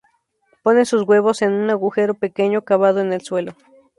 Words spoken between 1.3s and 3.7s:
en un agujero pequeño, cavado en el suelo.